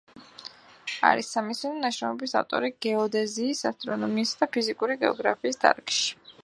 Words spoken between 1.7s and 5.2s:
ნაშრომების ავტორი გეოდეზიის, ასტრონომიისა და ფიზიკური